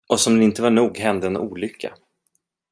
[0.09, 1.93] Och som det inte var nog hände en olycka.